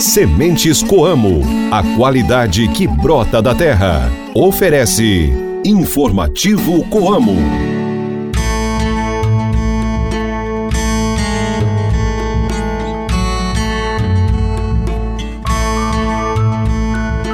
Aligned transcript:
Sementes 0.00 0.82
Coamo, 0.82 1.42
a 1.70 1.82
qualidade 1.96 2.66
que 2.68 2.86
brota 2.86 3.40
da 3.40 3.54
terra. 3.54 4.10
Oferece 4.34 5.30
Informativo 5.64 6.84
Coamo. 6.88 7.36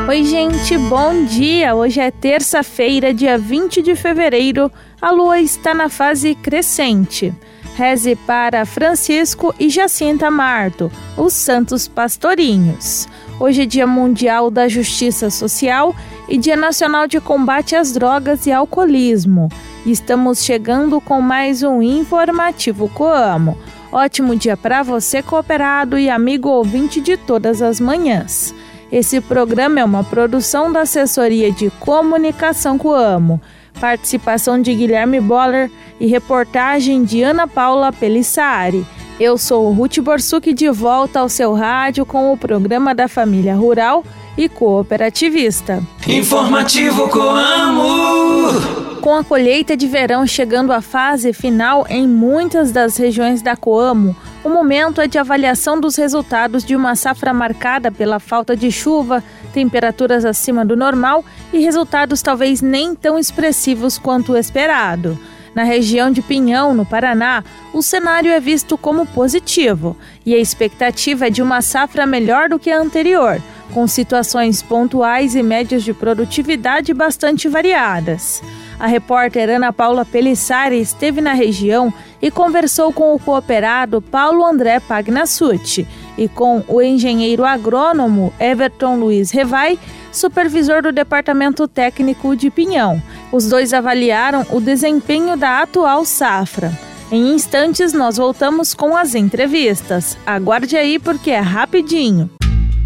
Oi, 0.08 0.24
gente, 0.24 0.76
bom 0.76 1.24
dia! 1.24 1.74
Hoje 1.74 2.00
é 2.00 2.10
terça-feira, 2.10 3.14
dia 3.14 3.38
20 3.38 3.82
de 3.82 3.94
fevereiro. 3.94 4.70
A 5.00 5.10
lua 5.10 5.40
está 5.40 5.74
na 5.74 5.88
fase 5.88 6.34
crescente. 6.34 7.32
Reze 7.78 8.16
para 8.16 8.66
Francisco 8.66 9.54
e 9.56 9.68
Jacinta 9.68 10.28
Marto, 10.32 10.90
os 11.16 11.32
santos 11.32 11.86
pastorinhos. 11.86 13.06
Hoje 13.38 13.62
é 13.62 13.66
Dia 13.66 13.86
Mundial 13.86 14.50
da 14.50 14.66
Justiça 14.66 15.30
Social 15.30 15.94
e 16.28 16.36
Dia 16.36 16.56
Nacional 16.56 17.06
de 17.06 17.20
Combate 17.20 17.76
às 17.76 17.92
Drogas 17.92 18.46
e 18.46 18.50
Alcoolismo. 18.50 19.48
Estamos 19.86 20.42
chegando 20.42 21.00
com 21.00 21.20
mais 21.20 21.62
um 21.62 21.80
informativo 21.80 22.88
Coamo. 22.88 23.56
Ótimo 23.92 24.34
dia 24.34 24.56
para 24.56 24.82
você, 24.82 25.22
cooperado 25.22 25.96
e 25.96 26.10
amigo 26.10 26.48
ouvinte 26.48 27.00
de 27.00 27.16
todas 27.16 27.62
as 27.62 27.78
manhãs. 27.78 28.52
Esse 28.90 29.20
programa 29.20 29.78
é 29.78 29.84
uma 29.84 30.02
produção 30.02 30.72
da 30.72 30.80
Assessoria 30.80 31.52
de 31.52 31.70
Comunicação 31.78 32.76
Coamo. 32.76 33.40
Participação 33.80 34.60
de 34.60 34.74
Guilherme 34.74 35.20
Boller 35.20 35.70
e 36.00 36.06
reportagem 36.06 37.04
de 37.04 37.22
Ana 37.22 37.46
Paula 37.46 37.92
Pelissari. 37.92 38.86
Eu 39.18 39.36
sou 39.36 39.72
Ruth 39.72 39.98
Borsuk 39.98 40.52
de 40.52 40.70
volta 40.70 41.20
ao 41.20 41.28
seu 41.28 41.52
rádio 41.52 42.06
com 42.06 42.32
o 42.32 42.36
programa 42.36 42.94
da 42.94 43.08
Família 43.08 43.54
Rural 43.54 44.04
e 44.36 44.48
Cooperativista. 44.48 45.82
Informativo 46.06 47.08
Coamo! 47.08 48.98
Com 49.00 49.14
a 49.14 49.24
colheita 49.24 49.76
de 49.76 49.86
verão 49.86 50.26
chegando 50.26 50.72
à 50.72 50.80
fase 50.80 51.32
final 51.32 51.84
em 51.88 52.06
muitas 52.06 52.70
das 52.70 52.96
regiões 52.96 53.42
da 53.42 53.56
Coamo, 53.56 54.14
o 54.48 54.50
momento 54.50 55.02
é 55.02 55.06
de 55.06 55.18
avaliação 55.18 55.78
dos 55.78 55.94
resultados 55.96 56.64
de 56.64 56.74
uma 56.74 56.96
safra 56.96 57.34
marcada 57.34 57.92
pela 57.92 58.18
falta 58.18 58.56
de 58.56 58.72
chuva, 58.72 59.22
temperaturas 59.52 60.24
acima 60.24 60.64
do 60.64 60.74
normal 60.74 61.22
e 61.52 61.58
resultados 61.58 62.22
talvez 62.22 62.62
nem 62.62 62.94
tão 62.94 63.18
expressivos 63.18 63.98
quanto 63.98 64.32
o 64.32 64.38
esperado. 64.38 65.18
Na 65.54 65.64
região 65.64 66.10
de 66.10 66.22
Pinhão, 66.22 66.72
no 66.72 66.86
Paraná, 66.86 67.44
o 67.74 67.82
cenário 67.82 68.30
é 68.30 68.40
visto 68.40 68.78
como 68.78 69.04
positivo 69.04 69.94
e 70.24 70.34
a 70.34 70.38
expectativa 70.38 71.26
é 71.26 71.30
de 71.30 71.42
uma 71.42 71.60
safra 71.60 72.06
melhor 72.06 72.48
do 72.48 72.58
que 72.58 72.70
a 72.70 72.80
anterior, 72.80 73.42
com 73.74 73.86
situações 73.86 74.62
pontuais 74.62 75.34
e 75.34 75.42
médias 75.42 75.82
de 75.82 75.92
produtividade 75.92 76.94
bastante 76.94 77.48
variadas. 77.48 78.42
A 78.80 78.86
repórter 78.86 79.50
Ana 79.50 79.72
Paula 79.72 80.04
Pelissari 80.04 80.80
esteve 80.80 81.20
na 81.20 81.32
região 81.32 81.92
e 82.20 82.30
conversou 82.30 82.92
com 82.92 83.14
o 83.14 83.18
cooperado 83.18 84.00
Paulo 84.00 84.44
André 84.44 84.80
Pagnassuti 84.80 85.86
e 86.16 86.28
com 86.28 86.64
o 86.66 86.82
engenheiro 86.82 87.44
agrônomo 87.44 88.32
Everton 88.40 88.96
Luiz 88.96 89.30
Revai, 89.30 89.78
supervisor 90.10 90.82
do 90.82 90.92
Departamento 90.92 91.68
Técnico 91.68 92.34
de 92.34 92.50
Pinhão. 92.50 93.00
Os 93.30 93.48
dois 93.48 93.72
avaliaram 93.72 94.44
o 94.50 94.60
desempenho 94.60 95.36
da 95.36 95.62
atual 95.62 96.04
safra. 96.04 96.72
Em 97.10 97.34
instantes, 97.34 97.92
nós 97.92 98.16
voltamos 98.18 98.74
com 98.74 98.96
as 98.96 99.14
entrevistas. 99.14 100.18
Aguarde 100.26 100.76
aí 100.76 100.98
porque 100.98 101.30
é 101.30 101.40
rapidinho. 101.40 102.30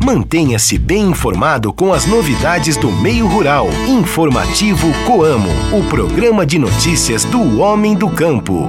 Mantenha-se 0.05 0.79
bem 0.79 1.11
informado 1.11 1.73
com 1.73 1.93
as 1.93 2.07
novidades 2.07 2.77
do 2.77 2.91
meio 2.91 3.27
rural. 3.27 3.69
Informativo 3.89 4.89
Coamo, 5.07 5.49
o 5.73 5.89
programa 5.89 6.45
de 6.45 6.59
notícias 6.59 7.25
do 7.25 7.61
homem 7.61 7.95
do 7.95 8.11
campo. 8.11 8.69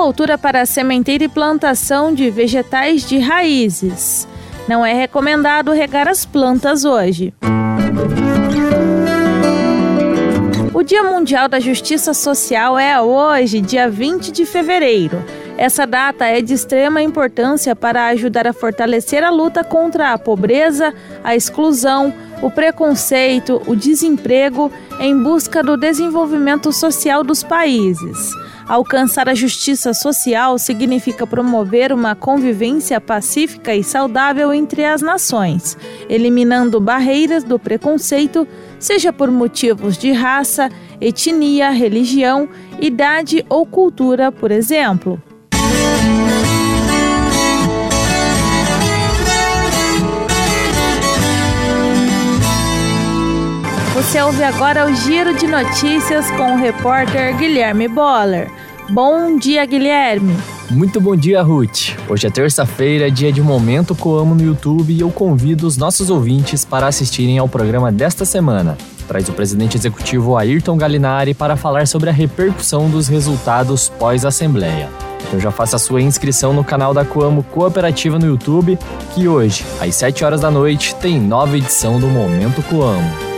Altura 0.00 0.36
para 0.36 0.66
sementeira 0.66 1.24
e 1.24 1.28
plantação 1.28 2.14
de 2.14 2.30
vegetais 2.30 3.06
de 3.06 3.18
raízes. 3.18 4.26
Não 4.68 4.84
é 4.84 4.92
recomendado 4.92 5.72
regar 5.72 6.08
as 6.08 6.24
plantas 6.24 6.84
hoje. 6.84 7.34
O 10.72 10.82
Dia 10.82 11.02
Mundial 11.02 11.48
da 11.48 11.60
Justiça 11.60 12.14
Social 12.14 12.78
é 12.78 13.00
hoje, 13.00 13.60
dia 13.60 13.90
20 13.90 14.32
de 14.32 14.46
fevereiro. 14.46 15.22
Essa 15.58 15.86
data 15.86 16.24
é 16.24 16.40
de 16.40 16.54
extrema 16.54 17.02
importância 17.02 17.76
para 17.76 18.06
ajudar 18.06 18.46
a 18.46 18.52
fortalecer 18.52 19.22
a 19.22 19.28
luta 19.28 19.62
contra 19.62 20.12
a 20.12 20.18
pobreza, 20.18 20.94
a 21.22 21.36
exclusão, 21.36 22.14
o 22.40 22.50
preconceito, 22.50 23.60
o 23.66 23.76
desemprego, 23.76 24.72
em 24.98 25.22
busca 25.22 25.62
do 25.62 25.76
desenvolvimento 25.76 26.72
social 26.72 27.22
dos 27.22 27.42
países. 27.42 28.32
Alcançar 28.70 29.28
a 29.28 29.34
justiça 29.34 29.92
social 29.92 30.56
significa 30.56 31.26
promover 31.26 31.92
uma 31.92 32.14
convivência 32.14 33.00
pacífica 33.00 33.74
e 33.74 33.82
saudável 33.82 34.54
entre 34.54 34.84
as 34.84 35.02
nações, 35.02 35.76
eliminando 36.08 36.80
barreiras 36.80 37.42
do 37.42 37.58
preconceito, 37.58 38.46
seja 38.78 39.12
por 39.12 39.28
motivos 39.28 39.98
de 39.98 40.12
raça, 40.12 40.68
etnia, 41.00 41.70
religião, 41.70 42.48
idade 42.80 43.44
ou 43.48 43.66
cultura, 43.66 44.30
por 44.30 44.52
exemplo. 44.52 45.20
Você 53.94 54.22
ouve 54.22 54.44
agora 54.44 54.86
o 54.86 54.94
Giro 54.94 55.34
de 55.34 55.48
Notícias 55.48 56.30
com 56.30 56.54
o 56.54 56.56
repórter 56.56 57.36
Guilherme 57.36 57.88
Boller. 57.88 58.59
Bom 58.92 59.36
dia, 59.36 59.64
Guilherme. 59.66 60.36
Muito 60.68 61.00
bom 61.00 61.14
dia, 61.14 61.40
Ruth. 61.42 61.96
Hoje 62.08 62.26
é 62.26 62.30
terça-feira, 62.30 63.08
dia 63.08 63.30
de 63.30 63.40
Momento 63.40 63.94
Coamo 63.94 64.34
no 64.34 64.42
YouTube 64.42 64.92
e 64.92 65.00
eu 65.00 65.10
convido 65.12 65.64
os 65.64 65.76
nossos 65.76 66.10
ouvintes 66.10 66.64
para 66.64 66.88
assistirem 66.88 67.38
ao 67.38 67.48
programa 67.48 67.92
desta 67.92 68.24
semana. 68.24 68.76
Traz 69.06 69.28
o 69.28 69.32
presidente 69.32 69.76
executivo 69.76 70.36
Ayrton 70.36 70.76
Galinari 70.76 71.34
para 71.34 71.56
falar 71.56 71.86
sobre 71.86 72.10
a 72.10 72.12
repercussão 72.12 72.90
dos 72.90 73.06
resultados 73.06 73.88
pós-assembleia. 73.90 74.88
Então 75.28 75.38
já 75.38 75.52
faça 75.52 75.76
a 75.76 75.78
sua 75.78 76.02
inscrição 76.02 76.52
no 76.52 76.64
canal 76.64 76.92
da 76.92 77.04
Coamo 77.04 77.44
Cooperativa 77.44 78.18
no 78.18 78.26
YouTube, 78.26 78.76
que 79.14 79.28
hoje, 79.28 79.64
às 79.80 79.94
7 79.94 80.24
horas 80.24 80.40
da 80.40 80.50
noite, 80.50 80.96
tem 80.96 81.20
nova 81.20 81.56
edição 81.56 82.00
do 82.00 82.08
Momento 82.08 82.60
Coamo. 82.64 83.29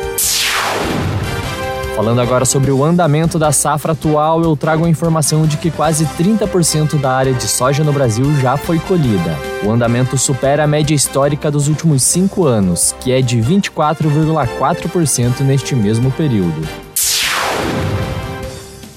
Falando 1.95 2.23
agora 2.23 2.47
sobre 2.47 2.71
o 2.71 2.83
andamento 2.83 3.39
da 3.39 3.53
safra 3.53 3.93
atual, 3.93 4.43
eu 4.43 4.57
trago 4.57 4.87
a 4.87 4.89
informação 4.89 5.47
de 5.47 5.59
que 5.59 5.71
quase 5.71 6.07
30% 6.07 6.99
da 6.99 7.13
área 7.13 7.35
de 7.35 7.47
soja 7.47 7.85
no 7.85 7.93
Brasil 7.93 8.25
já 8.41 8.57
foi 8.57 8.79
colhida. 8.79 9.37
O 9.63 9.71
andamento 9.71 10.17
supera 10.17 10.65
a 10.65 10.67
média 10.67 10.95
histórica 10.95 11.51
dos 11.51 11.69
últimos 11.69 12.03
cinco 12.03 12.47
anos, 12.47 12.97
que 12.99 13.13
é 13.13 13.21
de 13.21 13.37
24,4% 13.39 15.41
neste 15.41 15.77
mesmo 15.77 16.11
período. 16.11 16.67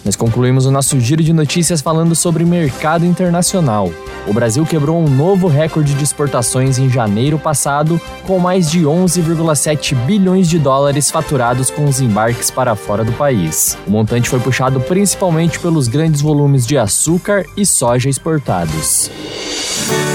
Nós 0.06 0.16
concluímos 0.16 0.68
o 0.68 0.72
nosso 0.72 1.00
giro 1.00 1.24
de 1.24 1.34
notícias 1.34 1.82
falando 1.82 2.16
sobre 2.16 2.46
mercado 2.46 3.04
internacional. 3.04 3.92
O 4.28 4.34
Brasil 4.34 4.64
quebrou 4.64 5.04
um 5.04 5.10
novo 5.10 5.48
recorde 5.48 5.96
de 5.96 6.04
exportações 6.04 6.78
em 6.78 6.88
janeiro 6.88 7.40
passado, 7.40 8.00
com 8.28 8.38
mais 8.38 8.70
de 8.70 8.82
11,7 8.82 9.96
bilhões 10.06 10.48
de 10.48 10.60
dólares 10.60 11.10
faturados 11.10 11.72
com 11.72 11.86
os 11.86 12.00
embarques 12.00 12.52
para 12.52 12.76
fora 12.76 13.04
do 13.04 13.12
país. 13.14 13.76
O 13.88 13.92
montante 13.92 14.30
foi 14.30 14.40
puxado 14.40 14.80
principalmente 14.80 15.60
pelos 15.60 15.88
grandes 15.88 16.22
volumes 16.22 16.68
de 16.68 16.78
açúcar 16.78 17.44
e 17.58 17.66
soja 17.66 18.08
exportados. 18.08 19.10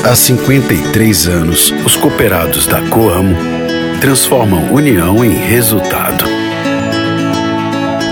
Há 0.05 0.15
53 0.15 1.27
anos, 1.27 1.73
os 1.85 1.97
cooperados 1.97 2.67
da 2.67 2.81
Coamo 2.89 3.37
transformam 4.01 4.73
união 4.73 5.25
em 5.25 5.35
resultado 5.35 6.30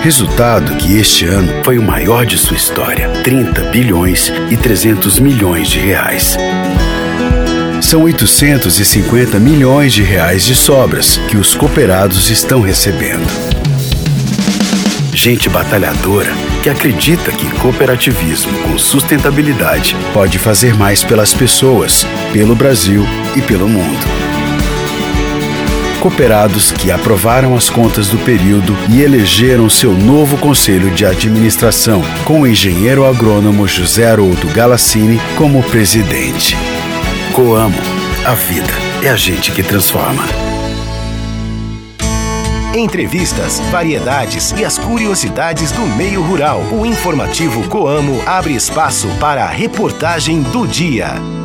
Resultado 0.01 0.77
que 0.77 0.97
este 0.97 1.25
ano 1.25 1.51
foi 1.61 1.77
o 1.77 1.83
maior 1.83 2.25
de 2.25 2.37
sua 2.37 2.55
história: 2.55 3.09
30 3.21 3.63
bilhões 3.65 4.31
e 4.49 4.55
300 4.55 5.19
milhões 5.19 5.67
de 5.67 5.77
reais. 5.77 6.37
São 7.81 8.03
850 8.03 9.37
milhões 9.39 9.91
de 9.91 10.01
reais 10.01 10.45
de 10.45 10.55
sobras 10.55 11.17
que 11.29 11.35
os 11.35 11.53
cooperados 11.53 12.29
estão 12.29 12.61
recebendo. 12.61 13.27
Gente 15.13 15.49
batalhadora 15.49 16.31
que 16.63 16.69
acredita 16.69 17.31
que 17.33 17.51
cooperativismo 17.59 18.57
com 18.59 18.77
sustentabilidade 18.77 19.97
pode 20.13 20.39
fazer 20.39 20.73
mais 20.75 21.03
pelas 21.03 21.33
pessoas, 21.33 22.07
pelo 22.31 22.55
Brasil 22.55 23.05
e 23.35 23.41
pelo 23.41 23.67
mundo. 23.67 24.28
Cooperados 25.99 26.71
que 26.71 26.91
aprovaram 26.91 27.57
as 27.57 27.69
contas 27.69 28.07
do 28.07 28.17
período 28.19 28.73
e 28.89 29.01
elegeram 29.01 29.69
seu 29.69 29.91
novo 29.91 30.37
conselho 30.37 30.89
de 30.91 31.05
administração, 31.05 32.01
com 32.23 32.41
o 32.41 32.47
engenheiro 32.47 33.05
agrônomo 33.05 33.67
José 33.67 34.09
Haroldo 34.09 34.47
Galassini 34.47 35.19
como 35.37 35.61
presidente. 35.61 36.55
Coamo, 37.33 37.77
a 38.25 38.33
vida 38.33 38.73
é 39.03 39.09
a 39.09 39.15
gente 39.17 39.51
que 39.51 39.61
transforma. 39.61 40.23
Entrevistas, 42.73 43.59
variedades 43.69 44.53
e 44.57 44.63
as 44.63 44.77
curiosidades 44.77 45.71
do 45.73 45.81
meio 45.81 46.21
rural. 46.21 46.61
O 46.71 46.85
informativo 46.85 47.67
Coamo 47.67 48.21
abre 48.25 48.55
espaço 48.55 49.09
para 49.19 49.43
a 49.43 49.49
reportagem 49.49 50.41
do 50.43 50.65
dia. 50.65 51.38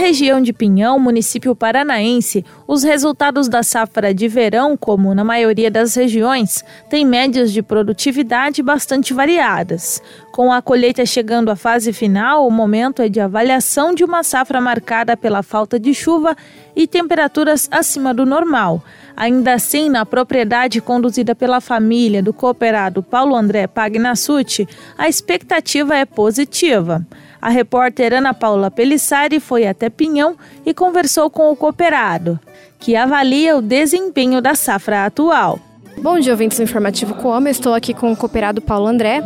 Região 0.00 0.40
de 0.40 0.52
Pinhão, 0.52 0.98
município 0.98 1.54
paranaense, 1.54 2.42
os 2.66 2.82
resultados 2.82 3.48
da 3.48 3.62
safra 3.62 4.14
de 4.14 4.26
verão, 4.26 4.74
como 4.74 5.14
na 5.14 5.22
maioria 5.22 5.70
das 5.70 5.94
regiões, 5.94 6.64
têm 6.88 7.04
médias 7.04 7.52
de 7.52 7.62
produtividade 7.62 8.62
bastante 8.62 9.12
variadas. 9.12 10.02
Com 10.32 10.50
a 10.50 10.62
colheita 10.62 11.04
chegando 11.04 11.50
à 11.50 11.56
fase 11.56 11.92
final, 11.92 12.46
o 12.46 12.50
momento 12.50 13.02
é 13.02 13.08
de 13.08 13.20
avaliação 13.20 13.94
de 13.94 14.02
uma 14.02 14.22
safra 14.22 14.60
marcada 14.60 15.16
pela 15.16 15.42
falta 15.42 15.78
de 15.78 15.92
chuva 15.92 16.34
e 16.74 16.86
temperaturas 16.86 17.68
acima 17.70 18.14
do 18.14 18.24
normal. 18.24 18.82
Ainda 19.14 19.52
assim, 19.52 19.90
na 19.90 20.06
propriedade 20.06 20.80
conduzida 20.80 21.34
pela 21.34 21.60
família 21.60 22.22
do 22.22 22.32
cooperado 22.32 23.02
Paulo 23.02 23.36
André 23.36 23.66
Pagnassuti, 23.66 24.66
a 24.96 25.10
expectativa 25.10 25.94
é 25.94 26.06
positiva. 26.06 27.06
A 27.40 27.48
repórter 27.48 28.12
Ana 28.12 28.34
Paula 28.34 28.70
Pelissari 28.70 29.40
foi 29.40 29.66
até 29.66 29.88
Pinhão 29.88 30.36
e 30.64 30.74
conversou 30.74 31.30
com 31.30 31.50
o 31.50 31.56
cooperado, 31.56 32.38
que 32.78 32.94
avalia 32.94 33.56
o 33.56 33.62
desempenho 33.62 34.42
da 34.42 34.54
safra 34.54 35.06
atual. 35.06 35.58
Bom 35.98 36.18
dia, 36.18 36.32
ouvintes 36.32 36.58
do 36.58 36.64
Informativo 36.64 37.14
Coamo. 37.14 37.48
Eu 37.48 37.52
estou 37.52 37.74
aqui 37.74 37.94
com 37.94 38.12
o 38.12 38.16
cooperado 38.16 38.60
Paulo 38.60 38.86
André. 38.86 39.22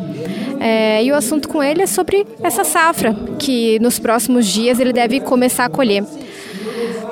É, 0.60 1.04
e 1.04 1.10
o 1.10 1.14
assunto 1.14 1.48
com 1.48 1.62
ele 1.62 1.82
é 1.82 1.86
sobre 1.86 2.26
essa 2.42 2.64
safra, 2.64 3.14
que 3.38 3.78
nos 3.80 3.98
próximos 3.98 4.46
dias 4.46 4.78
ele 4.78 4.92
deve 4.92 5.20
começar 5.20 5.64
a 5.64 5.68
colher. 5.68 6.04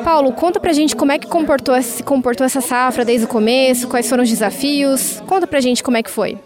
Paulo, 0.05 0.33
conta 0.33 0.59
pra 0.59 0.73
gente 0.73 0.97
como 0.97 1.13
é 1.13 1.19
que 1.19 1.27
comportou, 1.27 1.81
se 1.83 2.03
comportou 2.03 2.45
essa 2.45 2.61
safra 2.61 3.05
desde 3.05 3.27
o 3.27 3.29
começo, 3.29 3.89
quais 3.89 4.09
foram 4.09 4.23
os 4.23 4.31
desafios. 4.31 5.21
Conta 5.27 5.47
pra 5.47 5.61
gente 5.61 5.83
como 5.83 5.97
é 5.97 6.03
que 6.03 6.11
foi. 6.11 6.39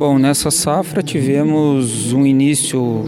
Bom, 0.00 0.18
nessa 0.18 0.50
safra 0.50 1.02
tivemos 1.02 2.14
um 2.14 2.24
início 2.24 3.04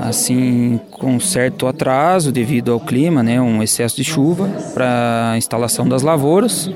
assim 0.00 0.80
com 0.90 1.20
certo 1.20 1.68
atraso 1.68 2.32
devido 2.32 2.72
ao 2.72 2.80
clima, 2.80 3.22
né, 3.22 3.40
um 3.40 3.62
excesso 3.62 3.94
de 3.94 4.02
chuva 4.02 4.48
para 4.74 5.30
a 5.30 5.38
instalação 5.38 5.88
das 5.88 6.02
lavouras. 6.02 6.68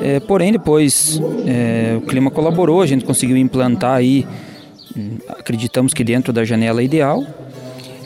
É, 0.00 0.20
porém, 0.20 0.52
depois 0.52 1.20
é, 1.46 1.98
o 1.98 2.00
clima 2.06 2.30
colaborou, 2.30 2.80
a 2.80 2.86
gente 2.86 3.04
conseguiu 3.04 3.36
implantar 3.36 3.94
aí, 3.94 4.26
acreditamos 5.28 5.92
que 5.92 6.02
dentro 6.02 6.32
da 6.32 6.42
janela 6.42 6.82
ideal. 6.82 7.22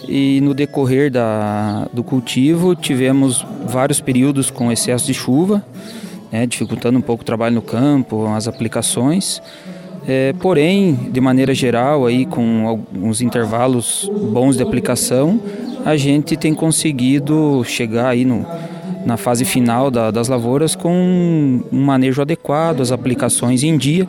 E 0.09 0.41
no 0.41 0.53
decorrer 0.53 1.13
da, 1.13 1.87
do 1.93 2.03
cultivo 2.03 2.75
tivemos 2.75 3.47
vários 3.69 4.01
períodos 4.01 4.51
com 4.51 4.73
excesso 4.73 5.07
de 5.07 5.15
chuva, 5.15 5.65
né, 6.33 6.45
dificultando 6.45 6.99
um 6.99 7.03
pouco 7.03 7.23
o 7.23 7.25
trabalho 7.25 7.55
no 7.55 7.63
campo, 7.63 8.27
as 8.27 8.49
aplicações. 8.49 9.41
É, 10.13 10.33
porém, 10.41 11.09
de 11.13 11.21
maneira 11.21 11.55
geral, 11.55 12.05
aí 12.05 12.27
com 12.27 12.67
alguns 12.67 13.21
intervalos 13.21 14.11
bons 14.33 14.57
de 14.57 14.63
aplicação, 14.65 15.41
a 15.85 15.97
gente 15.97 16.37
tem 16.37 16.53
conseguido 16.53 17.63
chegar 17.63 18.09
aí 18.09 18.25
no, 18.25 18.45
na 19.07 19.17
fase 19.17 19.45
final 19.45 19.89
da, 19.89 20.11
das 20.11 20.27
lavouras 20.27 20.75
com 20.75 21.63
um 21.73 21.81
manejo 21.81 22.21
adequado, 22.21 22.81
as 22.81 22.91
aplicações 22.91 23.63
em 23.63 23.79
dia. 23.79 24.09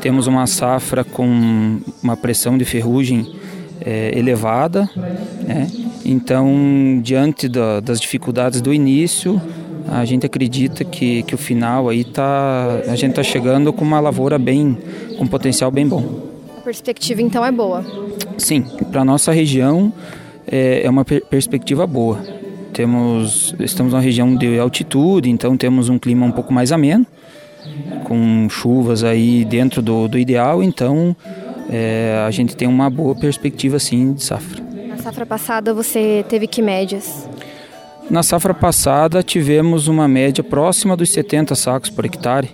Temos 0.00 0.26
uma 0.26 0.48
safra 0.48 1.04
com 1.04 1.78
uma 2.02 2.16
pressão 2.16 2.58
de 2.58 2.64
ferrugem 2.64 3.32
é, 3.82 4.10
elevada, 4.18 4.90
né? 5.46 5.70
então, 6.04 7.00
diante 7.04 7.48
da, 7.48 7.78
das 7.78 8.00
dificuldades 8.00 8.60
do 8.60 8.74
início, 8.74 9.40
a 9.90 10.04
gente 10.04 10.24
acredita 10.24 10.84
que, 10.84 11.22
que 11.24 11.34
o 11.34 11.38
final 11.38 11.88
aí 11.88 12.04
tá 12.04 12.80
a 12.86 12.94
gente 12.94 13.10
está 13.10 13.22
chegando 13.22 13.72
com 13.72 13.84
uma 13.84 13.98
lavoura 13.98 14.38
bem 14.38 14.78
com 15.18 15.26
potencial 15.26 15.70
bem 15.70 15.86
bom. 15.86 16.30
A 16.56 16.60
perspectiva 16.60 17.20
então 17.20 17.44
é 17.44 17.50
boa. 17.50 17.84
Sim, 18.38 18.62
para 18.92 19.04
nossa 19.04 19.32
região 19.32 19.92
é, 20.46 20.82
é 20.84 20.90
uma 20.90 21.04
per 21.04 21.24
perspectiva 21.26 21.86
boa. 21.86 22.18
Temos 22.72 23.54
estamos 23.58 23.92
numa 23.92 24.02
região 24.02 24.34
de 24.36 24.58
altitude, 24.58 25.28
então 25.28 25.56
temos 25.56 25.88
um 25.88 25.98
clima 25.98 26.24
um 26.24 26.30
pouco 26.30 26.52
mais 26.52 26.70
ameno, 26.70 27.04
com 28.04 28.48
chuvas 28.48 29.02
aí 29.02 29.44
dentro 29.44 29.82
do, 29.82 30.06
do 30.06 30.16
ideal, 30.16 30.62
então 30.62 31.16
é, 31.68 32.24
a 32.26 32.30
gente 32.30 32.54
tem 32.54 32.68
uma 32.68 32.88
boa 32.88 33.14
perspectiva 33.14 33.78
sim 33.80 34.12
de 34.12 34.22
safra. 34.22 34.62
Na 34.86 34.96
safra 34.96 35.26
passada 35.26 35.74
você 35.74 36.24
teve 36.28 36.46
que 36.46 36.62
médias? 36.62 37.28
Na 38.10 38.24
safra 38.24 38.52
passada 38.52 39.22
tivemos 39.22 39.86
uma 39.86 40.08
média 40.08 40.42
próxima 40.42 40.96
dos 40.96 41.12
70 41.12 41.54
sacos 41.54 41.90
por 41.90 42.04
hectare, 42.04 42.50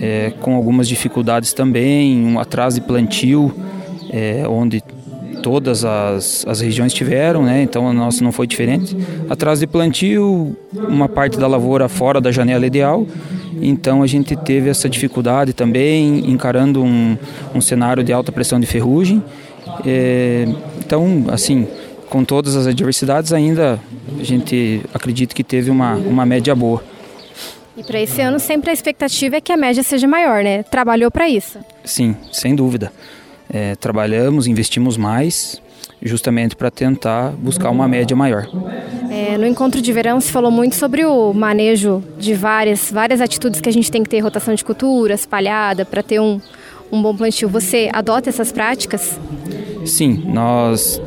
é, 0.00 0.32
com 0.40 0.56
algumas 0.56 0.88
dificuldades 0.88 1.52
também, 1.52 2.24
um 2.24 2.40
atraso 2.40 2.80
de 2.80 2.86
plantio, 2.86 3.54
é, 4.10 4.48
onde 4.48 4.82
todas 5.42 5.84
as, 5.84 6.46
as 6.46 6.62
regiões 6.62 6.94
tiveram, 6.94 7.42
né? 7.42 7.62
então 7.62 7.86
a 7.86 7.92
nossa 7.92 8.24
não 8.24 8.32
foi 8.32 8.46
diferente. 8.46 8.96
Atraso 9.28 9.60
de 9.60 9.66
plantio, 9.66 10.56
uma 10.74 11.08
parte 11.08 11.38
da 11.38 11.46
lavoura 11.46 11.86
fora 11.86 12.18
da 12.18 12.32
janela 12.32 12.66
ideal, 12.66 13.06
então 13.60 14.02
a 14.02 14.06
gente 14.06 14.34
teve 14.36 14.70
essa 14.70 14.88
dificuldade 14.88 15.52
também, 15.52 16.30
encarando 16.30 16.82
um, 16.82 17.18
um 17.54 17.60
cenário 17.60 18.02
de 18.02 18.10
alta 18.10 18.32
pressão 18.32 18.58
de 18.58 18.66
ferrugem. 18.66 19.22
É, 19.84 20.48
então, 20.78 21.26
assim, 21.28 21.66
com 22.12 22.26
todas 22.26 22.56
as 22.56 22.66
adversidades, 22.66 23.32
ainda 23.32 23.80
a 24.20 24.22
gente 24.22 24.82
acredita 24.92 25.34
que 25.34 25.42
teve 25.42 25.70
uma, 25.70 25.94
uma 25.94 26.26
média 26.26 26.54
boa. 26.54 26.84
E 27.74 27.82
para 27.82 27.98
esse 28.02 28.20
ano, 28.20 28.38
sempre 28.38 28.68
a 28.68 28.72
expectativa 28.74 29.36
é 29.36 29.40
que 29.40 29.50
a 29.50 29.56
média 29.56 29.82
seja 29.82 30.06
maior, 30.06 30.44
né? 30.44 30.62
Trabalhou 30.62 31.10
para 31.10 31.26
isso? 31.26 31.58
Sim, 31.82 32.14
sem 32.30 32.54
dúvida. 32.54 32.92
É, 33.50 33.76
trabalhamos, 33.76 34.46
investimos 34.46 34.98
mais, 34.98 35.62
justamente 36.02 36.54
para 36.54 36.70
tentar 36.70 37.30
buscar 37.30 37.70
uma 37.70 37.88
média 37.88 38.14
maior. 38.14 38.46
É, 39.10 39.38
no 39.38 39.46
encontro 39.46 39.80
de 39.80 39.90
verão 39.90 40.20
se 40.20 40.30
falou 40.30 40.50
muito 40.50 40.74
sobre 40.74 41.06
o 41.06 41.32
manejo 41.32 42.04
de 42.18 42.34
várias, 42.34 42.90
várias 42.92 43.22
atitudes 43.22 43.58
que 43.58 43.70
a 43.70 43.72
gente 43.72 43.90
tem 43.90 44.02
que 44.02 44.10
ter, 44.10 44.20
rotação 44.20 44.54
de 44.54 44.62
culturas, 44.62 45.24
palhada, 45.24 45.86
para 45.86 46.02
ter 46.02 46.20
um, 46.20 46.38
um 46.92 47.00
bom 47.00 47.16
plantio. 47.16 47.48
Você 47.48 47.88
adota 47.90 48.28
essas 48.28 48.52
práticas? 48.52 49.18
Sim, 49.86 50.22
nós 50.26 51.00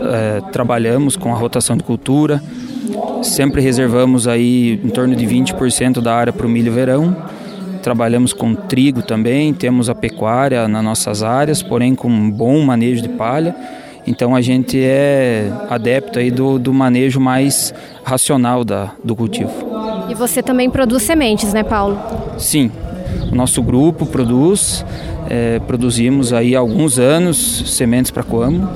é, 0.00 0.40
trabalhamos 0.52 1.16
com 1.16 1.32
a 1.32 1.36
rotação 1.36 1.76
de 1.76 1.82
cultura, 1.82 2.42
sempre 3.22 3.60
reservamos 3.60 4.26
aí 4.26 4.80
em 4.84 4.88
torno 4.88 5.14
de 5.14 5.26
20% 5.26 6.00
da 6.00 6.14
área 6.14 6.32
para 6.32 6.46
o 6.46 6.48
milho 6.48 6.72
verão. 6.72 7.16
Trabalhamos 7.82 8.32
com 8.32 8.54
trigo 8.54 9.02
também, 9.02 9.54
temos 9.54 9.88
a 9.88 9.94
pecuária 9.94 10.66
nas 10.68 10.84
nossas 10.84 11.22
áreas, 11.22 11.62
porém 11.62 11.94
com 11.94 12.08
um 12.08 12.30
bom 12.30 12.60
manejo 12.60 13.02
de 13.02 13.08
palha. 13.08 13.54
Então 14.06 14.34
a 14.34 14.40
gente 14.40 14.80
é 14.82 15.52
adepto 15.68 16.18
aí 16.18 16.30
do, 16.30 16.58
do 16.58 16.72
manejo 16.72 17.20
mais 17.20 17.74
racional 18.02 18.64
da, 18.64 18.92
do 19.04 19.14
cultivo. 19.14 19.52
E 20.08 20.14
você 20.14 20.42
também 20.42 20.70
produz 20.70 21.02
sementes, 21.02 21.52
né, 21.52 21.62
Paulo? 21.62 21.98
Sim, 22.38 22.70
o 23.30 23.34
nosso 23.34 23.62
grupo 23.62 24.06
produz, 24.06 24.84
é, 25.28 25.60
produzimos 25.60 26.32
aí 26.32 26.56
há 26.56 26.58
alguns 26.58 26.98
anos 26.98 27.64
sementes 27.76 28.10
para 28.10 28.22
Coamo 28.22 28.68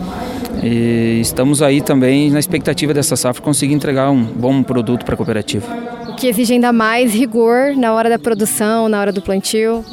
e 0.63 1.21
estamos 1.21 1.63
aí 1.63 1.81
também 1.81 2.31
na 2.31 2.39
expectativa 2.39 2.93
dessa 2.93 3.17
safra 3.17 3.43
conseguir 3.43 3.75
entregar 3.75 4.11
um 4.11 4.23
bom 4.23 4.63
produto 4.63 5.05
para 5.05 5.15
a 5.15 5.17
cooperativa. 5.17 5.67
O 6.09 6.15
que 6.15 6.27
exige 6.27 6.55
ainda 6.55 6.73
mais 6.73 7.15
rigor 7.15 7.75
na 7.77 7.93
hora 7.93 8.11
da 8.11 8.19
produção, 8.19 8.89
na 8.89 9.01
hora 9.01 9.13
do 9.13 9.23
plantio, 9.23 9.85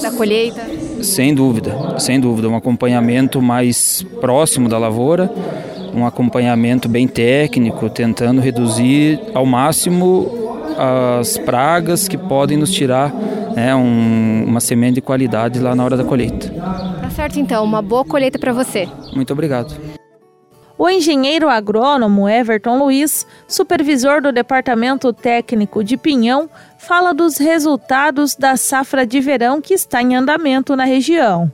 da 0.00 0.10
colheita? 0.10 0.60
Sem 1.02 1.34
dúvida, 1.34 1.98
sem 1.98 2.20
dúvida, 2.20 2.48
um 2.48 2.56
acompanhamento 2.56 3.40
mais 3.40 4.04
próximo 4.20 4.68
da 4.68 4.78
lavoura, 4.78 5.30
um 5.94 6.06
acompanhamento 6.06 6.88
bem 6.88 7.08
técnico, 7.08 7.88
tentando 7.90 8.40
reduzir 8.40 9.20
ao 9.34 9.44
máximo 9.44 10.40
as 10.78 11.38
pragas 11.38 12.08
que 12.08 12.16
podem 12.16 12.56
nos 12.56 12.70
tirar 12.70 13.12
né, 13.54 13.74
um, 13.74 14.44
uma 14.46 14.60
semente 14.60 14.94
de 14.94 15.00
qualidade 15.00 15.58
lá 15.58 15.74
na 15.74 15.84
hora 15.84 15.96
da 15.96 16.04
colheita. 16.04 16.48
Tá 16.48 17.10
certo 17.10 17.38
então, 17.38 17.64
uma 17.64 17.82
boa 17.82 18.04
colheita 18.04 18.38
para 18.38 18.52
você. 18.52 18.88
Muito 19.14 19.32
obrigado. 19.32 19.91
O 20.82 20.90
engenheiro 20.90 21.48
agrônomo 21.48 22.28
Everton 22.28 22.76
Luiz, 22.76 23.24
supervisor 23.46 24.20
do 24.20 24.32
Departamento 24.32 25.12
Técnico 25.12 25.84
de 25.84 25.96
Pinhão, 25.96 26.50
fala 26.76 27.14
dos 27.14 27.38
resultados 27.38 28.34
da 28.34 28.56
safra 28.56 29.06
de 29.06 29.20
verão 29.20 29.60
que 29.60 29.74
está 29.74 30.02
em 30.02 30.16
andamento 30.16 30.74
na 30.74 30.82
região. 30.82 31.48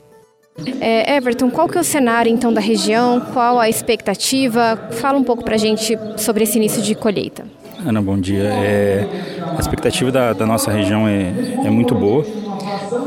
É, 0.81 1.15
Everton, 1.15 1.51
qual 1.51 1.69
que 1.69 1.77
é 1.77 1.81
o 1.83 1.85
cenário 1.85 2.33
então 2.33 2.51
da 2.51 2.61
região? 2.63 3.21
Qual 3.35 3.61
a 3.61 3.69
expectativa? 3.69 4.89
Fala 4.93 5.19
um 5.19 5.25
pouco 5.25 5.45
para 5.45 5.57
a 5.57 5.59
gente 5.59 5.99
sobre 6.17 6.45
esse 6.45 6.57
início 6.57 6.81
de 6.81 6.95
colheita. 6.95 7.45
Ana, 7.87 8.01
bom 8.01 8.19
dia. 8.19 8.45
É, 8.45 9.07
a 9.55 9.61
expectativa 9.61 10.11
da, 10.11 10.33
da, 10.33 10.47
nossa 10.47 10.71
região 10.71 11.07
é, 11.07 11.67
é 11.67 11.69
muito 11.69 11.95
boa. 11.95 12.25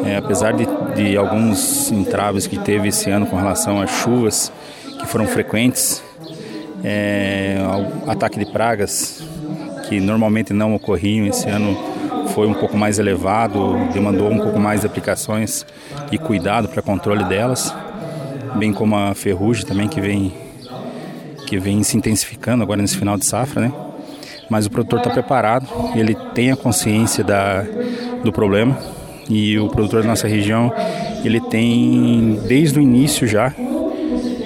É, 0.06 0.18
apesar 0.18 0.54
de, 0.54 0.68
de 0.94 1.18
alguns 1.18 1.92
entraves 1.92 2.46
que 2.46 2.60
teve 2.60 2.90
esse 2.90 3.10
ano 3.10 3.26
com 3.26 3.38
relação 3.38 3.82
às 3.82 3.90
chuvas 3.90 4.52
que 5.00 5.08
foram 5.08 5.26
frequentes, 5.26 6.04
é, 6.84 7.58
ataque 8.08 8.40
de 8.40 8.46
pragas 8.46 9.24
que 9.88 10.00
normalmente 10.00 10.54
não 10.54 10.74
ocorriam 10.74 11.26
esse 11.26 11.50
ano 11.50 11.78
foi 12.34 12.48
um 12.48 12.54
pouco 12.54 12.78
mais 12.78 12.98
elevado, 12.98 13.76
demandou 13.94 14.32
um 14.32 14.40
pouco 14.40 14.60
mais 14.60 14.82
de 14.82 14.88
aplicações 14.88 15.66
e 16.12 16.18
cuidado 16.18 16.70
para 16.70 16.82
controle 16.82 17.26
delas, 17.26 17.76
bem 18.56 18.72
como 18.72 18.96
a 18.96 19.14
ferrugem 19.14 19.66
também 19.66 19.88
que 19.88 20.00
vem 20.00 20.34
que 21.46 21.60
vem 21.60 21.84
se 21.84 21.98
intensificando 21.98 22.64
agora 22.64 22.82
nesse 22.82 22.98
final 22.98 23.18
de 23.18 23.26
safra, 23.26 23.64
né? 23.64 23.74
Mas 24.50 24.66
o 24.66 24.70
produtor 24.70 25.00
está 25.00 25.12
preparado, 25.12 25.68
ele 25.96 26.16
tem 26.34 26.50
a 26.52 26.56
consciência 26.56 27.26
da, 27.26 27.66
do 28.24 28.32
problema 28.32 28.78
e 29.30 29.60
o 29.60 29.68
produtor 29.68 30.02
da 30.02 30.08
nossa 30.08 30.28
região 30.28 30.74
ele 31.26 31.42
tem 31.42 32.40
desde 32.48 32.80
o 32.80 32.82
início 32.82 33.28
já 33.28 33.54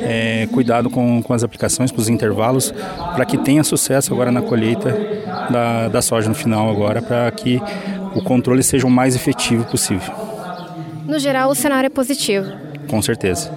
é, 0.06 0.48
cuidado 0.52 0.90
com, 0.90 1.22
com 1.22 1.34
as 1.34 1.44
aplicações, 1.44 1.92
com 1.92 2.00
os 2.00 2.08
intervalos, 2.08 2.74
para 3.16 3.26
que 3.26 3.38
tenha 3.38 3.64
sucesso 3.64 4.14
agora 4.14 4.32
na 4.32 4.42
colheita 4.42 4.96
da, 5.50 5.88
da 5.88 6.02
soja 6.02 6.30
no 6.30 6.36
final 6.36 6.70
agora, 6.70 7.02
para 7.02 7.30
que 7.32 7.60
o 8.14 8.22
controle 8.22 8.62
seja 8.64 8.86
o 8.86 8.90
mais 8.90 9.16
efetivo 9.16 9.66
possível. 9.66 10.14
No 11.06 11.20
geral, 11.20 11.50
o 11.50 11.56
cenário 11.56 11.88
é 11.88 11.90
positivo. 11.90 12.52
Com 12.88 13.02
certeza. 13.02 13.52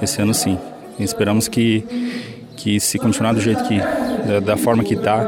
Esse 0.00 0.22
ano 0.22 0.32
sim. 0.32 0.58
esperamos 0.98 1.48
que, 1.48 1.84
que 2.56 2.78
se 2.80 2.98
continuar 2.98 3.32
do 3.32 3.40
jeito 3.40 3.62
que, 3.64 3.78
da, 3.78 4.40
da 4.40 4.56
forma 4.56 4.84
que 4.84 4.94
está, 4.94 5.26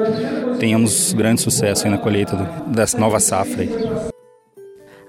tenhamos 0.58 1.12
grande 1.12 1.40
sucesso 1.40 1.88
na 1.88 1.98
colheita 1.98 2.36
do, 2.36 2.70
dessa 2.70 2.98
nova 2.98 3.18
safra. 3.18 3.62
Aí. 3.62 4.09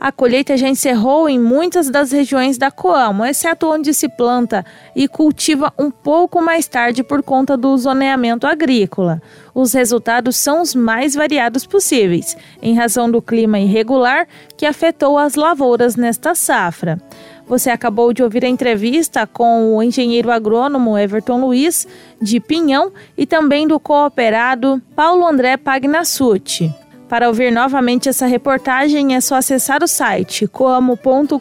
A 0.03 0.11
colheita 0.11 0.57
já 0.57 0.67
encerrou 0.67 1.29
em 1.29 1.39
muitas 1.39 1.87
das 1.87 2.11
regiões 2.11 2.57
da 2.57 2.71
Coamo, 2.71 3.23
exceto 3.23 3.71
onde 3.71 3.93
se 3.93 4.09
planta 4.09 4.65
e 4.95 5.07
cultiva 5.07 5.71
um 5.77 5.91
pouco 5.91 6.41
mais 6.41 6.67
tarde 6.67 7.03
por 7.03 7.21
conta 7.21 7.55
do 7.55 7.77
zoneamento 7.77 8.47
agrícola. 8.47 9.21
Os 9.53 9.73
resultados 9.73 10.37
são 10.37 10.63
os 10.63 10.73
mais 10.73 11.13
variados 11.13 11.67
possíveis, 11.67 12.35
em 12.63 12.73
razão 12.73 13.11
do 13.11 13.21
clima 13.21 13.59
irregular 13.59 14.27
que 14.57 14.65
afetou 14.65 15.19
as 15.19 15.35
lavouras 15.35 15.95
nesta 15.95 16.33
safra. 16.33 16.99
Você 17.45 17.69
acabou 17.69 18.11
de 18.11 18.23
ouvir 18.23 18.43
a 18.43 18.49
entrevista 18.49 19.27
com 19.27 19.75
o 19.75 19.83
engenheiro 19.83 20.31
agrônomo 20.31 20.97
Everton 20.97 21.39
Luiz, 21.41 21.87
de 22.19 22.39
Pinhão, 22.39 22.91
e 23.15 23.27
também 23.27 23.67
do 23.67 23.79
cooperado 23.79 24.81
Paulo 24.95 25.27
André 25.27 25.57
Pagnassuti. 25.57 26.73
Para 27.11 27.27
ouvir 27.27 27.51
novamente 27.51 28.07
essa 28.07 28.25
reportagem 28.25 29.15
é 29.15 29.19
só 29.19 29.35
acessar 29.35 29.83
o 29.83 29.87
site 29.87 30.47
coamo.com.br 30.47 31.35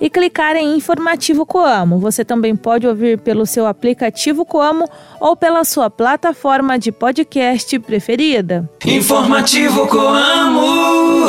e 0.00 0.08
clicar 0.08 0.54
em 0.54 0.76
Informativo 0.76 1.44
Coamo. 1.44 1.98
Você 1.98 2.24
também 2.24 2.54
pode 2.54 2.86
ouvir 2.86 3.18
pelo 3.18 3.44
seu 3.44 3.66
aplicativo 3.66 4.44
Coamo 4.44 4.84
ou 5.18 5.34
pela 5.34 5.64
sua 5.64 5.90
plataforma 5.90 6.78
de 6.78 6.92
podcast 6.92 7.76
preferida. 7.80 8.70
Informativo 8.86 9.88
Coamo. 9.88 11.26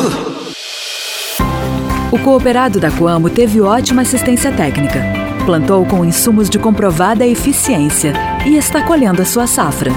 O 2.12 2.20
cooperado 2.24 2.80
da 2.80 2.92
Coamo 2.92 3.32
teve 3.32 3.62
ótima 3.62 4.04
assistência 4.04 4.52
técnica. 4.52 5.02
Plantou 5.48 5.88
com 5.88 6.06
insumos 6.06 6.52
de 6.52 6.60
comprovada 6.60 7.26
eficiência 7.26 8.14
e 8.46 8.56
está 8.58 8.84
colhendo 8.84 9.24
a 9.24 9.26
sua 9.26 9.48
safra. 9.48 9.92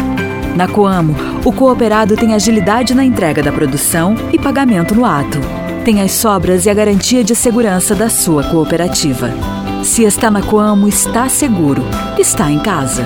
Na 0.54 0.68
Coamo, 0.68 1.16
o 1.44 1.52
cooperado 1.52 2.16
tem 2.16 2.32
agilidade 2.32 2.94
na 2.94 3.04
entrega 3.04 3.42
da 3.42 3.50
produção 3.50 4.14
e 4.32 4.38
pagamento 4.38 4.94
no 4.94 5.04
ato. 5.04 5.40
Tem 5.84 6.00
as 6.00 6.12
sobras 6.12 6.64
e 6.64 6.70
a 6.70 6.74
garantia 6.74 7.24
de 7.24 7.34
segurança 7.34 7.92
da 7.92 8.08
sua 8.08 8.44
cooperativa. 8.44 9.30
Se 9.82 10.04
está 10.04 10.30
na 10.30 10.40
Coamo, 10.40 10.88
está 10.88 11.28
seguro. 11.28 11.82
Está 12.16 12.50
em 12.50 12.60
casa. 12.60 13.04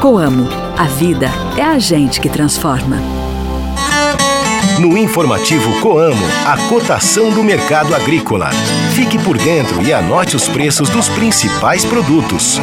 Coamo, 0.00 0.48
a 0.78 0.84
vida 0.84 1.30
é 1.58 1.62
a 1.62 1.78
gente 1.78 2.20
que 2.20 2.28
transforma. 2.28 2.96
No 4.80 4.96
informativo 4.96 5.80
Coamo, 5.80 6.24
a 6.46 6.56
cotação 6.68 7.30
do 7.30 7.44
mercado 7.44 7.94
agrícola. 7.94 8.48
Fique 8.94 9.18
por 9.18 9.36
dentro 9.36 9.82
e 9.82 9.92
anote 9.92 10.36
os 10.36 10.48
preços 10.48 10.88
dos 10.88 11.08
principais 11.10 11.84
produtos. 11.84 12.58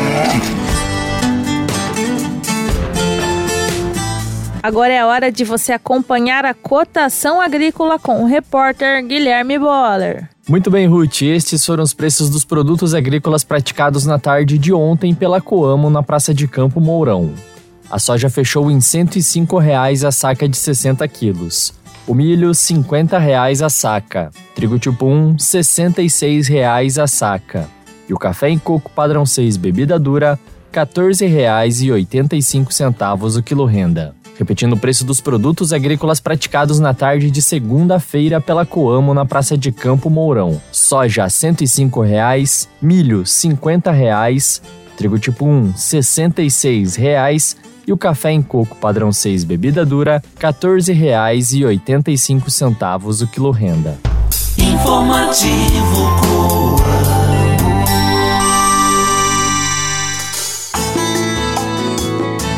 Agora 4.65 4.91
é 4.91 5.05
hora 5.05 5.31
de 5.31 5.43
você 5.43 5.73
acompanhar 5.73 6.43
a 6.43 6.51
cotação 6.51 7.39
agrícola 7.39 7.99
com 7.99 8.23
o 8.23 8.25
repórter 8.25 9.05
Guilherme 9.05 9.59
Boller. 9.59 10.27
Muito 10.49 10.71
bem, 10.71 10.87
Ruth. 10.87 11.21
Estes 11.21 11.63
foram 11.63 11.83
os 11.83 11.93
preços 11.93 12.31
dos 12.31 12.43
produtos 12.43 12.95
agrícolas 12.95 13.43
praticados 13.43 14.07
na 14.07 14.17
tarde 14.17 14.57
de 14.57 14.73
ontem 14.73 15.13
pela 15.13 15.39
Coamo 15.39 15.87
na 15.91 16.01
Praça 16.01 16.33
de 16.33 16.47
Campo 16.47 16.81
Mourão. 16.81 17.31
A 17.91 17.99
soja 17.99 18.27
fechou 18.27 18.71
em 18.71 18.77
R$ 18.77 18.79
105,00 18.79 20.03
a 20.03 20.11
saca 20.11 20.49
de 20.49 20.57
60 20.57 21.07
quilos. 21.09 21.71
O 22.07 22.15
milho, 22.15 22.47
R$ 22.47 22.53
50,00 22.55 23.63
a 23.63 23.69
saca. 23.69 24.31
Trigo 24.55 24.79
tipo 24.79 25.05
1, 25.05 25.33
R$ 25.33 25.37
66,00 25.37 27.03
a 27.03 27.05
saca. 27.05 27.69
E 28.09 28.13
o 28.15 28.17
café 28.17 28.49
em 28.49 28.57
coco 28.57 28.89
padrão 28.89 29.27
6 29.27 29.57
bebida 29.57 29.99
dura, 29.99 30.39
R$ 30.73 30.81
14,85 30.81 33.37
o 33.37 33.43
quilo 33.43 33.65
renda 33.65 34.15
repetindo 34.37 34.73
o 34.73 34.77
preço 34.77 35.05
dos 35.05 35.21
produtos 35.21 35.71
agrícolas 35.73 36.19
praticados 36.19 36.79
na 36.79 36.93
tarde 36.93 37.31
de 37.31 37.41
segunda-feira 37.41 38.39
pela 38.39 38.63
Coamo 38.65 39.13
na 39.13 39.25
Praça 39.25 39.57
de 39.57 39.71
Campo 39.71 40.09
Mourão. 40.09 40.61
Soja 40.71 41.23
R$ 41.23 41.29
105,00, 41.29 42.67
milho 42.81 43.19
R$ 43.19 43.23
50,00, 43.23 44.61
trigo 44.97 45.19
tipo 45.19 45.45
1 45.45 45.67
R$ 45.67 45.73
66,00 45.73 47.55
e 47.87 47.93
o 47.93 47.97
café 47.97 48.31
em 48.31 48.41
coco 48.41 48.75
padrão 48.75 49.13
6 49.13 49.43
bebida 49.43 49.85
dura 49.85 50.23
R$ 50.39 50.41
14,85 50.41 53.21
o 53.21 53.27
quilo 53.27 53.51
renda. 53.51 53.99
Informativo 54.57 56.09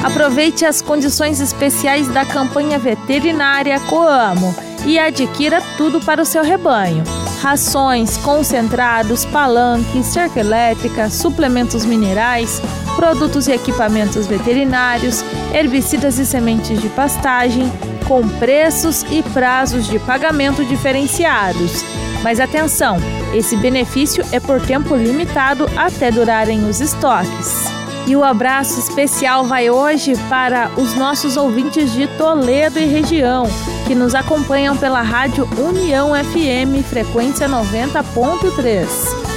Aproveite 0.07 0.63
as 0.63 0.81
condições 0.81 1.41
especiais 1.41 2.07
da 2.07 2.23
campanha 2.23 2.79
veterinária 2.79 3.77
Coamo 3.81 4.55
e 4.85 4.97
adquira 4.97 5.61
tudo 5.75 5.99
para 5.99 6.21
o 6.21 6.25
seu 6.25 6.45
rebanho. 6.45 7.03
Rações, 7.41 8.15
concentrados, 8.15 9.25
palanques, 9.25 10.05
cerca 10.05 10.39
elétrica, 10.39 11.09
suplementos 11.09 11.83
minerais, 11.83 12.61
produtos 12.95 13.49
e 13.49 13.51
equipamentos 13.51 14.25
veterinários, 14.27 15.25
herbicidas 15.53 16.17
e 16.19 16.25
sementes 16.25 16.81
de 16.81 16.87
pastagem, 16.87 17.69
com 18.07 18.25
preços 18.39 19.03
e 19.11 19.21
prazos 19.33 19.87
de 19.87 19.99
pagamento 19.99 20.63
diferenciados. 20.63 21.83
Mas 22.23 22.39
atenção, 22.39 22.95
esse 23.33 23.57
benefício 23.57 24.23
é 24.31 24.39
por 24.39 24.61
tempo 24.61 24.95
limitado 24.95 25.69
até 25.75 26.09
durarem 26.09 26.63
os 26.63 26.79
estoques. 26.79 27.76
E 28.07 28.15
o 28.15 28.23
abraço 28.23 28.79
especial 28.79 29.43
vai 29.43 29.69
hoje 29.69 30.13
para 30.29 30.71
os 30.77 30.95
nossos 30.95 31.35
ouvintes 31.35 31.91
de 31.91 32.07
Toledo 32.17 32.79
e 32.79 32.85
região, 32.85 33.45
que 33.85 33.93
nos 33.93 34.15
acompanham 34.15 34.77
pela 34.77 35.01
rádio 35.01 35.45
União 35.57 36.11
FM, 36.15 36.87
frequência 36.87 37.49
90.3. 37.49 38.87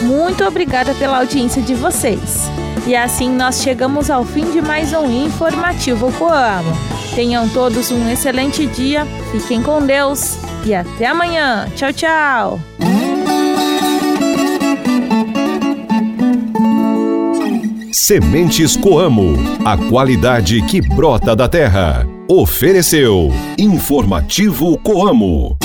Muito 0.03 0.45
obrigada 0.45 0.95
pela 0.95 1.19
audiência 1.19 1.61
de 1.61 1.75
vocês. 1.75 2.49
E 2.87 2.95
assim 2.95 3.29
nós 3.29 3.61
chegamos 3.61 4.09
ao 4.09 4.25
fim 4.25 4.53
de 4.53 4.63
mais 4.63 4.93
um 4.93 5.11
informativo 5.11 6.13
Coamo. 6.13 6.73
Tenham 7.15 7.49
todos 7.49 7.91
um 7.91 8.09
excelente 8.09 8.67
dia, 8.67 9.05
fiquem 9.33 9.61
com 9.63 9.85
Deus 9.85 10.39
e 10.65 10.73
até 10.73 11.07
amanhã. 11.07 11.69
Tchau, 11.75 11.93
tchau. 11.93 12.61
Sementes 17.93 18.77
Coamo, 18.77 19.35
a 19.65 19.77
qualidade 19.77 20.63
que 20.63 20.81
brota 20.81 21.35
da 21.35 21.49
terra. 21.49 22.07
Ofereceu 22.29 23.33
Informativo 23.59 24.79
Coamo. 24.79 25.60